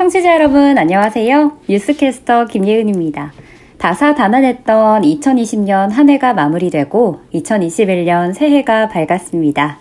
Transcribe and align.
청취자 0.00 0.32
여러분 0.32 0.78
안녕하세요. 0.78 1.58
뉴스캐스터 1.68 2.46
김예은입니다. 2.46 3.34
다사다난했던 3.76 5.02
2020년 5.02 5.90
한 5.90 6.08
해가 6.08 6.32
마무리되고 6.32 7.20
2021년 7.34 8.32
새해가 8.32 8.88
밝았습니다. 8.88 9.76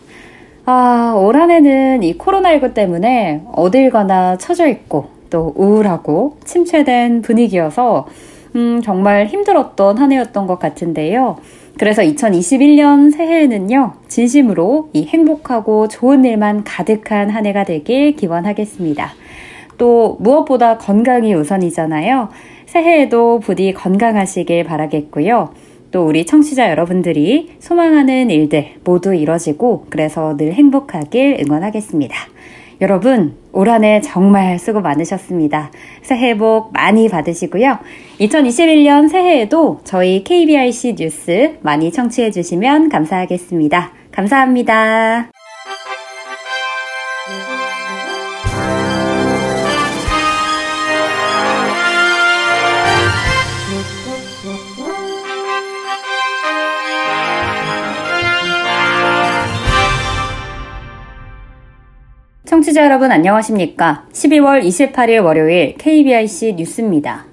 아, 0.65 1.13
올 1.15 1.37
한 1.37 1.49
해는 1.51 2.03
이 2.03 2.17
코로나19 2.17 2.73
때문에 2.73 3.43
어딜 3.53 3.91
가나 3.91 4.37
처져 4.37 4.67
있고 4.67 5.07
또 5.29 5.53
우울하고 5.55 6.35
침체된 6.43 7.21
분위기여서 7.21 8.05
음, 8.57 8.81
정말 8.83 9.27
힘들었던 9.27 9.97
한 9.99 10.11
해였던 10.11 10.47
것 10.47 10.59
같은데요. 10.59 11.37
그래서 11.77 12.01
2021년 12.01 13.13
새해에는요, 13.13 13.93
진심으로 14.09 14.89
이 14.91 15.05
행복하고 15.05 15.87
좋은 15.87 16.25
일만 16.25 16.65
가득한 16.65 17.29
한 17.29 17.45
해가 17.45 17.63
되길 17.63 18.17
기원하겠습니다. 18.17 19.13
또 19.79 20.17
무엇보다 20.19 20.77
건강이 20.77 21.33
우선이잖아요. 21.33 22.29
새해에도 22.67 23.39
부디 23.39 23.73
건강하시길 23.73 24.63
바라겠고요. 24.65 25.49
또 25.91 26.05
우리 26.05 26.23
청취자 26.27 26.69
여러분들이 26.69 27.55
소망하는 27.59 28.29
일들 28.29 28.75
모두 28.83 29.15
이뤄지고 29.15 29.87
그래서 29.89 30.37
늘 30.37 30.53
행복하길 30.53 31.39
응원하겠습니다. 31.43 32.15
여러분, 32.81 33.35
올 33.51 33.67
한 33.67 33.83
해 33.83 33.99
정말 34.01 34.59
수고 34.59 34.81
많으셨습니다. 34.81 35.71
새해 36.01 36.37
복 36.37 36.71
많이 36.71 37.09
받으시고요. 37.09 37.79
2021년 38.19 39.09
새해에도 39.09 39.81
저희 39.83 40.23
KBRC 40.23 40.95
뉴스 40.95 41.57
많이 41.61 41.91
청취해 41.91 42.31
주시면 42.31 42.89
감사하겠습니다. 42.89 43.91
감사합니다. 44.11 45.38
청취자 62.69 62.83
여러분 62.83 63.11
안녕하십니까? 63.11 64.05
12월 64.11 64.63
28일 64.63 65.23
월요일 65.23 65.73
KBIC 65.77 66.53
뉴스입니다. 66.53 67.25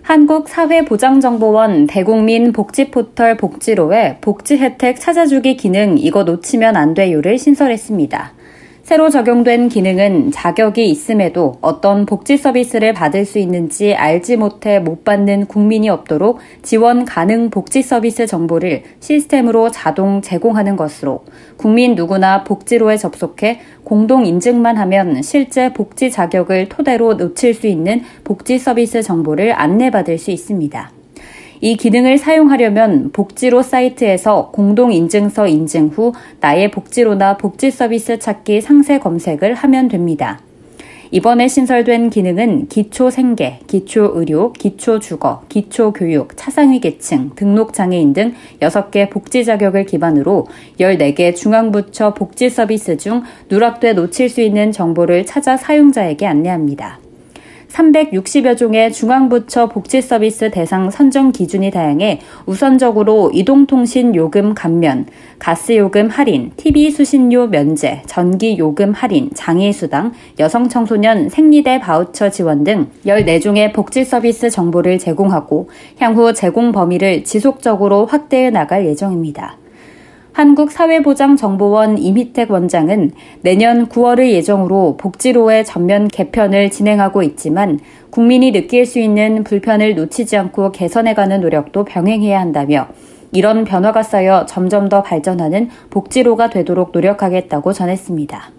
한국사회보장정보원 0.00 1.86
대국민 1.86 2.52
복지포털 2.52 3.36
복지로에 3.36 4.18
복지 4.22 4.56
혜택 4.56 4.98
찾아주기 4.98 5.58
기능 5.58 5.98
이거 5.98 6.22
놓치면 6.22 6.74
안 6.74 6.94
돼요를 6.94 7.38
신설했습니다. 7.38 8.32
새로 8.86 9.10
적용된 9.10 9.68
기능은 9.68 10.30
자격이 10.30 10.88
있음에도 10.88 11.56
어떤 11.60 12.06
복지 12.06 12.36
서비스를 12.36 12.92
받을 12.92 13.24
수 13.24 13.40
있는지 13.40 13.96
알지 13.96 14.36
못해 14.36 14.78
못 14.78 15.02
받는 15.02 15.46
국민이 15.46 15.88
없도록 15.88 16.38
지원 16.62 17.04
가능 17.04 17.50
복지 17.50 17.82
서비스 17.82 18.28
정보를 18.28 18.84
시스템으로 19.00 19.72
자동 19.72 20.22
제공하는 20.22 20.76
것으로 20.76 21.24
국민 21.56 21.96
누구나 21.96 22.44
복지로에 22.44 22.96
접속해 22.96 23.58
공동 23.82 24.24
인증만 24.24 24.76
하면 24.76 25.20
실제 25.20 25.72
복지 25.72 26.12
자격을 26.12 26.68
토대로 26.68 27.14
놓칠 27.14 27.54
수 27.54 27.66
있는 27.66 28.02
복지 28.22 28.56
서비스 28.56 29.02
정보를 29.02 29.50
안내받을 29.50 30.16
수 30.16 30.30
있습니다. 30.30 30.95
이 31.60 31.76
기능을 31.76 32.18
사용하려면 32.18 33.10
복지로 33.12 33.62
사이트에서 33.62 34.50
공동인증서 34.52 35.48
인증 35.48 35.88
후 35.88 36.12
나의 36.40 36.70
복지로나 36.70 37.36
복지 37.36 37.70
서비스 37.70 38.18
찾기 38.18 38.60
상세 38.60 38.98
검색을 38.98 39.54
하면 39.54 39.88
됩니다. 39.88 40.40
이번에 41.10 41.46
신설된 41.48 42.10
기능은 42.10 42.66
기초 42.68 43.10
생계, 43.10 43.60
기초 43.66 44.10
의료, 44.14 44.52
기초 44.52 44.98
주거, 44.98 45.42
기초 45.48 45.92
교육, 45.92 46.36
차상위 46.36 46.80
계층, 46.80 47.30
등록 47.36 47.72
장애인 47.72 48.12
등 48.12 48.34
6개 48.60 49.08
복지 49.08 49.44
자격을 49.44 49.86
기반으로 49.86 50.46
14개 50.80 51.34
중앙부처 51.34 52.14
복지 52.14 52.50
서비스 52.50 52.96
중 52.96 53.22
누락돼 53.48 53.92
놓칠 53.92 54.28
수 54.28 54.40
있는 54.40 54.72
정보를 54.72 55.26
찾아 55.26 55.56
사용자에게 55.56 56.26
안내합니다. 56.26 57.05
360여 57.68 58.56
종의 58.56 58.92
중앙부처 58.92 59.68
복지 59.68 60.00
서비스 60.00 60.50
대상 60.50 60.90
선정 60.90 61.32
기준이 61.32 61.70
다양해 61.70 62.20
우선적으로 62.46 63.30
이동통신 63.32 64.14
요금 64.14 64.54
감면, 64.54 65.06
가스 65.38 65.76
요금 65.76 66.08
할인, 66.08 66.52
TV 66.56 66.90
수신료 66.90 67.48
면제, 67.48 68.02
전기 68.06 68.58
요금 68.58 68.92
할인, 68.92 69.30
장애 69.34 69.72
수당, 69.72 70.12
여성 70.38 70.68
청소년 70.68 71.28
생리대 71.28 71.80
바우처 71.80 72.30
지원 72.30 72.64
등 72.64 72.88
14종의 73.04 73.72
복지 73.72 74.04
서비스 74.04 74.50
정보를 74.50 74.98
제공하고 74.98 75.68
향후 75.98 76.32
제공 76.32 76.72
범위를 76.72 77.24
지속적으로 77.24 78.06
확대해 78.06 78.50
나갈 78.50 78.86
예정입니다. 78.86 79.56
한국사회보장정보원 80.36 81.96
이미택 81.96 82.50
원장은 82.50 83.12
내년 83.40 83.88
9월을 83.88 84.32
예정으로 84.32 84.98
복지로의 84.98 85.64
전면 85.64 86.08
개편을 86.08 86.70
진행하고 86.70 87.22
있지만 87.22 87.80
국민이 88.10 88.52
느낄 88.52 88.84
수 88.84 88.98
있는 88.98 89.44
불편을 89.44 89.94
놓치지 89.94 90.36
않고 90.36 90.72
개선해가는 90.72 91.40
노력도 91.40 91.86
병행해야 91.86 92.38
한다며 92.38 92.88
이런 93.32 93.64
변화가 93.64 94.02
쌓여 94.02 94.44
점점 94.44 94.90
더 94.90 95.02
발전하는 95.02 95.70
복지로가 95.88 96.50
되도록 96.50 96.90
노력하겠다고 96.92 97.72
전했습니다. 97.72 98.55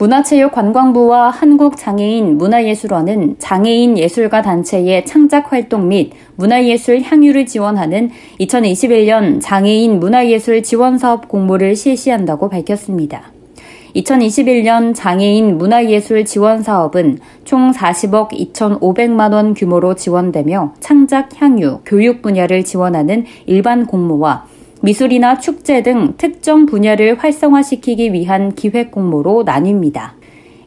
문화체육관광부와 0.00 1.28
한국장애인 1.28 2.38
문화예술원은 2.38 3.36
장애인 3.38 3.98
예술가 3.98 4.40
단체의 4.40 5.04
창작 5.04 5.52
활동 5.52 5.88
및 5.88 6.12
문화예술 6.36 7.02
향유를 7.02 7.44
지원하는 7.44 8.10
2021년 8.40 9.40
장애인 9.42 10.00
문화예술 10.00 10.62
지원 10.62 10.96
사업 10.96 11.28
공모를 11.28 11.76
실시한다고 11.76 12.48
밝혔습니다. 12.48 13.30
2021년 13.94 14.94
장애인 14.94 15.58
문화예술 15.58 16.24
지원 16.24 16.62
사업은 16.62 17.18
총 17.44 17.70
40억 17.70 18.30
2,500만 18.30 19.34
원 19.34 19.52
규모로 19.52 19.96
지원되며 19.96 20.72
창작 20.80 21.42
향유, 21.42 21.80
교육 21.84 22.22
분야를 22.22 22.64
지원하는 22.64 23.26
일반 23.44 23.84
공모와 23.84 24.46
미술이나 24.82 25.38
축제 25.38 25.82
등 25.82 26.14
특정 26.16 26.64
분야를 26.64 27.18
활성화시키기 27.18 28.12
위한 28.12 28.54
기획 28.54 28.90
공모로 28.90 29.44
나뉩니다. 29.44 30.12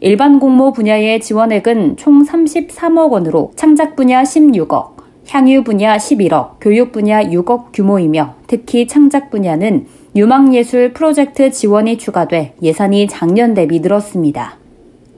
일반 0.01 0.39
공모 0.39 0.71
분야의 0.71 1.19
지원액은 1.19 1.97
총 1.97 2.23
33억 2.23 3.11
원으로 3.11 3.51
창작 3.55 3.95
분야 3.95 4.21
16억, 4.23 4.97
향유 5.27 5.63
분야 5.63 5.97
11억, 5.97 6.57
교육 6.61 6.91
분야 6.91 7.23
6억 7.23 7.67
규모이며 7.73 8.35
특히 8.45 8.87
창작 8.87 9.31
분야는 9.31 9.87
유망예술 10.15 10.93
프로젝트 10.93 11.49
지원이 11.49 11.97
추가돼 11.97 12.53
예산이 12.61 13.07
작년 13.07 13.55
대비 13.55 13.79
늘었습니다. 13.79 14.62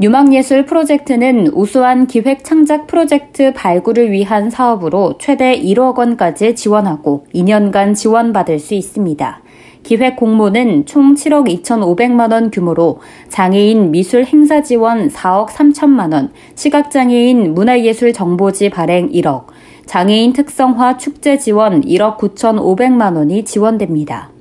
유망예술 0.02 0.66
프로젝트는 0.66 1.48
우수한 1.54 2.06
기획 2.06 2.44
창작 2.44 2.86
프로젝트 2.86 3.54
발굴을 3.54 4.12
위한 4.12 4.50
사업으로 4.50 5.18
최대 5.20 5.58
1억 5.58 5.98
원까지 5.98 6.54
지원하고 6.54 7.26
2년간 7.34 7.96
지원받을 7.96 8.60
수 8.60 8.74
있습니다. 8.74 9.42
기획 9.84 10.18
공모는 10.18 10.86
총 10.86 11.14
7억 11.14 11.48
2,500만 11.64 12.34
원 12.34 12.52
규모로 12.52 13.00
장애인 13.30 13.92
미술 13.92 14.26
행사 14.26 14.62
지원 14.62 15.08
4억 15.08 15.48
3천만 15.48 16.12
원, 16.12 16.32
시각장애인 16.56 17.54
문화예술 17.54 18.12
정보지 18.12 18.72
발행 18.72 19.10
1억, 19.10 19.46
장애인 19.86 20.34
특성화 20.34 20.98
축제 20.98 21.38
지원 21.38 21.80
1억 21.80 22.18
9,500만 22.18 23.16
원이 23.16 23.46
지원됩니다. 23.46 24.35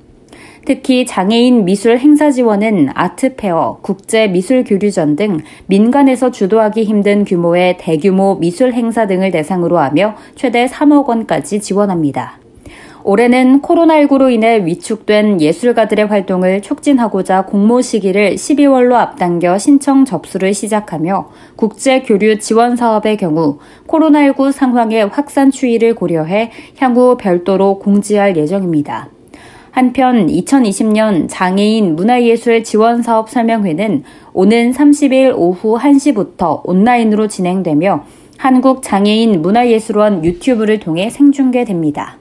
특히 0.65 1.05
장애인 1.05 1.63
미술 1.63 1.99
행사 1.99 2.31
지원은 2.31 2.89
아트페어, 2.95 3.79
국제 3.83 4.27
미술 4.27 4.63
교류전 4.63 5.15
등 5.15 5.37
민간에서 5.67 6.31
주도하기 6.31 6.83
힘든 6.83 7.23
규모의 7.23 7.77
대규모 7.77 8.35
미술 8.39 8.73
행사 8.73 9.05
등을 9.05 9.29
대상으로 9.29 9.77
하며 9.77 10.15
최대 10.35 10.65
3억 10.65 11.07
원까지 11.07 11.61
지원합니다. 11.61 12.39
올해는 13.03 13.61
코로나19로 13.61 14.33
인해 14.33 14.65
위축된 14.65 15.39
예술가들의 15.39 16.07
활동을 16.07 16.63
촉진하고자 16.63 17.45
공모 17.45 17.81
시기를 17.81 18.33
12월로 18.33 18.93
앞당겨 18.93 19.59
신청 19.59 20.05
접수를 20.05 20.55
시작하며 20.55 21.29
국제 21.55 22.01
교류 22.01 22.39
지원 22.39 22.75
사업의 22.75 23.17
경우 23.17 23.59
코로나19 23.85 24.51
상황의 24.51 25.09
확산 25.09 25.51
추이를 25.51 25.93
고려해 25.93 26.49
향후 26.79 27.15
별도로 27.17 27.77
공지할 27.77 28.35
예정입니다. 28.37 29.14
한편 29.75 30.27
2020년 30.27 31.27
장애인 31.27 31.97
문화예술 31.97 32.63
지원 32.63 33.01
사업 33.01 33.29
설명회는 33.29 34.05
오는 34.31 34.71
30일 34.71 35.33
오후 35.35 35.77
1시부터 35.77 36.61
온라인으로 36.63 37.27
진행되며 37.27 38.05
한국 38.37 38.81
장애인 38.81 39.41
문화예술원 39.41 40.23
유튜브를 40.23 40.79
통해 40.79 41.09
생중계됩니다. 41.09 42.17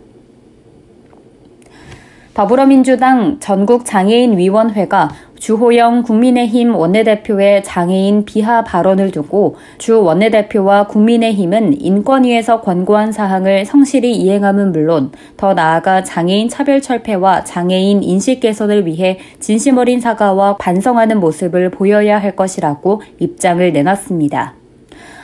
더불어민주당 2.35 3.39
전국장애인위원회가 3.39 5.11
주호영 5.45 6.05
국민의힘 6.05 6.75
원내대표의 6.75 7.65
장애인 7.65 8.25
비하 8.25 8.65
발언을 8.65 9.11
두고 9.11 9.57
주 9.77 10.01
원내대표와 10.01 10.87
국민의힘은 10.87 11.83
인권위에서 11.83 12.63
권고한 12.63 13.13
사항을 13.13 13.67
성실히 13.67 14.13
이행함은 14.13 14.73
물론 14.73 15.13
더 15.37 15.53
나아가 15.53 16.03
장애인 16.03 16.49
차별 16.49 16.81
철폐와 16.81 17.45
장애인 17.45 18.03
인식 18.03 18.41
개선을 18.41 18.87
위해 18.87 19.19
진심 19.39 19.77
어린 19.77 20.01
사과와 20.01 20.57
반성하는 20.57 21.21
모습을 21.21 21.71
보여야 21.71 22.19
할 22.19 22.35
것이라고 22.35 23.03
입장을 23.19 23.71
내놨습니다. 23.71 24.64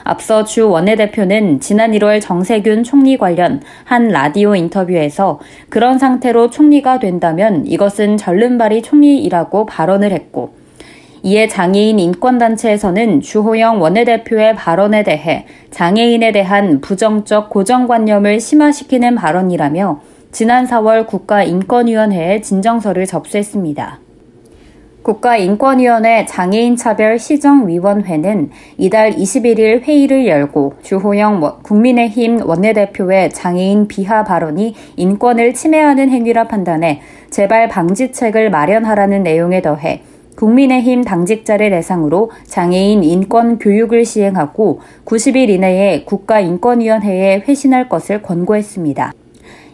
앞서 0.04 0.44
주 0.44 0.68
원내대표는 0.68 1.60
지난 1.60 1.92
1월 1.92 2.20
정세균 2.20 2.84
총리 2.84 3.16
관련 3.16 3.60
한 3.84 4.08
라디오 4.08 4.54
인터뷰에서 4.54 5.40
그런 5.68 5.98
상태로 5.98 6.50
총리가 6.50 6.98
된다면 6.98 7.66
이것은 7.66 8.16
절름발이 8.16 8.82
총리이라고 8.82 9.66
발언을 9.66 10.12
했고 10.12 10.54
이에 11.22 11.48
장애인 11.48 11.98
인권단체에서는 11.98 13.20
주호영 13.20 13.82
원내대표의 13.82 14.56
발언에 14.56 15.02
대해 15.02 15.46
장애인에 15.70 16.32
대한 16.32 16.80
부정적 16.80 17.50
고정관념을 17.50 18.40
심화시키는 18.40 19.16
발언이라며 19.16 20.00
지난 20.32 20.66
4월 20.66 21.06
국가인권위원회에 21.06 22.40
진정서를 22.40 23.04
접수했습니다. 23.04 23.98
국가인권위원회 25.10 26.24
장애인차별 26.26 27.18
시정위원회는 27.18 28.50
이달 28.78 29.10
21일 29.10 29.82
회의를 29.82 30.28
열고 30.28 30.74
주호영 30.82 31.40
국민의힘 31.64 32.46
원내대표의 32.46 33.30
장애인 33.30 33.88
비하 33.88 34.22
발언이 34.22 34.76
인권을 34.96 35.54
침해하는 35.54 36.10
행위라 36.10 36.44
판단해 36.44 37.00
재발 37.28 37.68
방지책을 37.68 38.50
마련하라는 38.50 39.24
내용에 39.24 39.62
더해 39.62 40.02
국민의힘 40.36 41.02
당직자를 41.02 41.70
대상으로 41.70 42.30
장애인 42.44 43.02
인권 43.02 43.58
교육을 43.58 44.04
시행하고 44.04 44.80
90일 45.04 45.48
이내에 45.48 46.04
국가인권위원회에 46.04 47.44
회신할 47.48 47.88
것을 47.88 48.22
권고했습니다. 48.22 49.12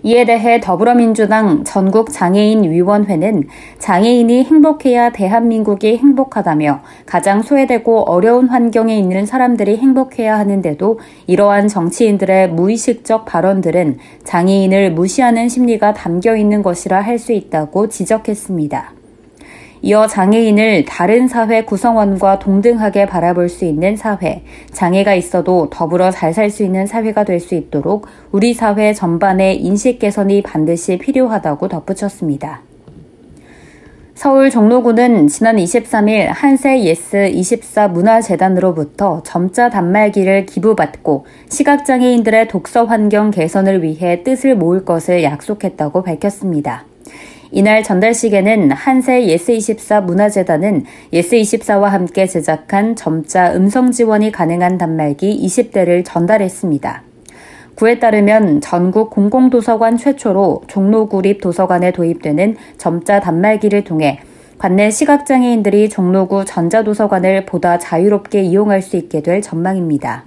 이에 0.07 0.25
대해 0.25 0.61
더불어민주당 0.61 1.65
전국 1.65 2.13
장애인 2.13 2.63
위원회는 2.63 3.49
장애인이 3.81 4.45
행복해야 4.45 5.11
대한민국이 5.11 5.97
행복하다며 5.97 6.83
가장 7.07 7.43
소외되고 7.43 8.09
어려운 8.09 8.47
환경에 8.47 8.97
있는 8.97 9.27
사람들이 9.27 9.79
행복해야 9.79 10.39
하는데도 10.39 11.01
이러한 11.27 11.67
정치인들의 11.67 12.51
무의식적 12.51 13.25
발언들은 13.25 13.99
장애인을 14.23 14.93
무시하는 14.93 15.49
심리가 15.49 15.93
담겨 15.93 16.37
있는 16.37 16.63
것이라 16.63 17.01
할 17.01 17.17
수 17.17 17.33
있다고 17.33 17.89
지적했습니다. 17.89 18.96
이어 19.83 20.07
장애인을 20.07 20.85
다른 20.87 21.29
사회 21.29 21.63
구성원과 21.63 22.39
동등하게 22.39 23.07
바라볼 23.07 23.49
수 23.49 23.65
있는 23.65 23.97
사회, 23.97 24.43
장애가 24.73 25.15
있어도 25.15 25.69
더불어 25.71 26.11
잘 26.11 26.33
살 26.33 26.51
수 26.51 26.63
있는 26.65 26.87
사회가 26.87 27.25
될 27.25 27.41
수 27.41 27.55
있도록 27.55 28.07
우리 28.33 28.55
사회 28.55 28.93
전반의 28.93 29.63
인식 29.63 29.99
개선이 29.99 30.43
반드시 30.43 30.99
필요하다고 30.99 31.69
덧붙였습니다. 31.69 32.63
서울 34.15 34.49
종로구는 34.49 35.29
지난 35.29 35.57
23일 35.57 36.29
한세 36.31 36.83
예스 36.85 37.29
24 37.29 37.89
문화재단으로부터 37.89 39.23
점자 39.25 39.69
단말기를 39.69 40.47
기부받고 40.47 41.27
시각장애인들의 41.51 42.49
독서 42.49 42.87
환경 42.87 43.31
개선을 43.31 43.83
위해 43.83 44.23
뜻을 44.23 44.57
모을 44.57 44.87
것을 44.87 45.23
약속했다고 45.23 46.03
밝혔습니다. 46.03 46.87
이날 47.57 47.83
전달식에는 47.83 48.71
한세 48.71 49.23
예스24 49.29 50.05
문화재단은 50.05 50.85
예스24와 51.15 51.85
함께 51.85 52.27
제작한 52.27 52.95
점자 52.95 53.55
음성 53.55 53.93
지원이 53.93 54.31
가능한 54.31 54.77
단말기 54.77 55.41
20대를 55.43 56.05
전달했습니다. 56.05 57.03
구에 57.75 57.99
따르면 57.99 58.61
전국 58.61 59.09
공공도서관 59.09 59.97
최초로 59.97 60.65
종로구립 60.67 61.41
도서관에 61.41 61.93
도입되는 61.93 62.57
점자 62.77 63.21
단말기를 63.21 63.85
통해 63.85 64.21
관내 64.59 64.91
시각장애인들이 64.91 65.89
종로구 65.89 66.45
전자도서관을 66.45 67.47
보다 67.47 67.79
자유롭게 67.79 68.43
이용할 68.43 68.83
수 68.83 68.99
있게 68.99 69.23
될 69.23 69.41
전망입니다. 69.41 70.25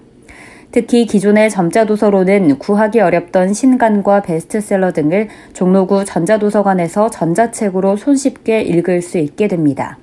특히 0.72 1.06
기존의 1.06 1.50
점자도서로는 1.50 2.60
구하기 2.60 3.00
어렵던 3.00 3.54
신간과 3.54 4.22
베스트셀러 4.22 4.94
등을 4.94 5.30
종로구 5.54 6.06
전자도서관에서 6.06 7.10
전자책으로 7.10 7.96
손쉽게 7.96 8.62
읽을 8.62 9.02
수 9.02 9.18
있게 9.18 9.48
됩니다. 9.48 9.98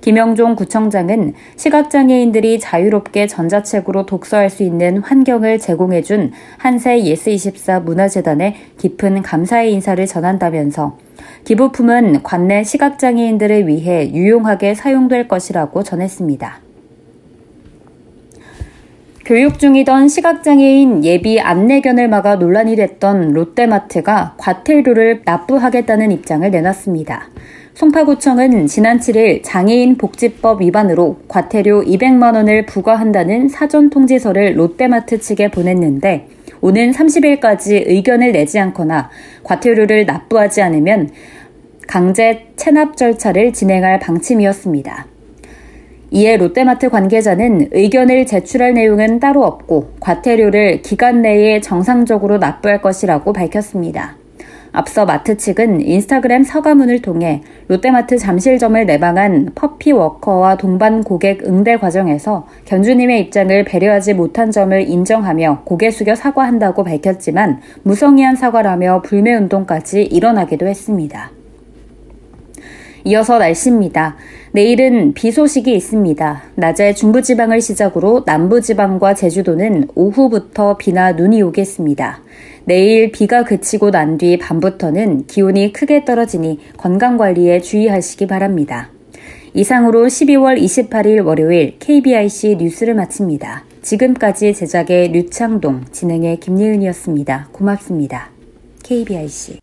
김영종 0.00 0.56
구청장은 0.56 1.34
시각장애인들이 1.54 2.58
자유롭게 2.58 3.28
전자책으로 3.28 4.04
독서할 4.04 4.50
수 4.50 4.64
있는 4.64 4.98
환경을 4.98 5.60
제공해준 5.60 6.32
한세 6.58 6.98
예스24 6.98 7.84
문화재단에 7.84 8.56
깊은 8.78 9.22
감사의 9.22 9.72
인사를 9.72 10.04
전한다면서 10.04 10.98
기부품은 11.44 12.24
관내 12.24 12.64
시각장애인들을 12.64 13.68
위해 13.68 14.10
유용하게 14.12 14.74
사용될 14.74 15.28
것이라고 15.28 15.84
전했습니다. 15.84 16.71
교육 19.32 19.58
중이던 19.58 20.08
시각장애인 20.08 21.06
예비 21.06 21.40
안내견을 21.40 22.06
막아 22.06 22.36
논란이 22.36 22.76
됐던 22.76 23.32
롯데마트가 23.32 24.34
과태료를 24.36 25.22
납부하겠다는 25.24 26.12
입장을 26.12 26.50
내놨습니다. 26.50 27.30
송파구청은 27.72 28.66
지난 28.66 28.98
7일 28.98 29.40
장애인 29.42 29.96
복지법 29.96 30.60
위반으로 30.60 31.20
과태료 31.28 31.84
200만 31.84 32.34
원을 32.34 32.66
부과한다는 32.66 33.48
사전 33.48 33.88
통지서를 33.88 34.58
롯데마트 34.58 35.18
측에 35.18 35.50
보냈는데 35.50 36.28
오는 36.60 36.90
30일까지 36.90 37.84
의견을 37.86 38.32
내지 38.32 38.58
않거나 38.58 39.08
과태료를 39.44 40.04
납부하지 40.04 40.60
않으면 40.60 41.08
강제 41.88 42.48
체납 42.56 42.98
절차를 42.98 43.54
진행할 43.54 43.98
방침이었습니다. 43.98 45.11
이에 46.14 46.36
롯데마트 46.36 46.90
관계자는 46.90 47.68
의견을 47.72 48.26
제출할 48.26 48.74
내용은 48.74 49.18
따로 49.18 49.44
없고 49.44 49.94
과태료를 49.98 50.82
기간 50.82 51.22
내에 51.22 51.62
정상적으로 51.62 52.36
납부할 52.36 52.82
것이라고 52.82 53.32
밝혔습니다. 53.32 54.16
앞서 54.72 55.06
마트 55.06 55.38
측은 55.38 55.80
인스타그램 55.80 56.44
서가문을 56.44 57.00
통해 57.00 57.40
롯데마트 57.68 58.18
잠실점을 58.18 58.84
내방한 58.84 59.52
퍼피워커와 59.54 60.58
동반 60.58 61.02
고객 61.02 61.46
응대 61.46 61.78
과정에서 61.78 62.46
견주님의 62.66 63.20
입장을 63.22 63.64
배려하지 63.64 64.12
못한 64.12 64.50
점을 64.50 64.78
인정하며 64.78 65.62
고개 65.64 65.90
숙여 65.90 66.14
사과한다고 66.14 66.84
밝혔지만 66.84 67.60
무성의한 67.84 68.36
사과라며 68.36 69.00
불매운동까지 69.02 70.02
일어나기도 70.04 70.66
했습니다. 70.66 71.30
이어서 73.04 73.38
날씨입니다. 73.38 74.16
내일은 74.52 75.14
비 75.14 75.30
소식이 75.30 75.74
있습니다. 75.74 76.42
낮에 76.54 76.94
중부지방을 76.94 77.60
시작으로 77.60 78.22
남부지방과 78.26 79.14
제주도는 79.14 79.88
오후부터 79.94 80.76
비나 80.76 81.12
눈이 81.12 81.42
오겠습니다. 81.42 82.20
내일 82.64 83.10
비가 83.10 83.44
그치고 83.44 83.90
난 83.90 84.18
뒤 84.18 84.38
밤부터는 84.38 85.26
기온이 85.26 85.72
크게 85.72 86.04
떨어지니 86.04 86.60
건강관리에 86.76 87.60
주의하시기 87.60 88.26
바랍니다. 88.26 88.90
이상으로 89.54 90.06
12월 90.06 90.60
28일 90.60 91.24
월요일 91.24 91.76
KBIC 91.78 92.56
뉴스를 92.56 92.94
마칩니다. 92.94 93.64
지금까지 93.82 94.54
제작의 94.54 95.12
류창동, 95.12 95.86
진행의 95.90 96.40
김예은이었습니다. 96.40 97.48
고맙습니다. 97.52 98.30
KBIC. 98.84 99.58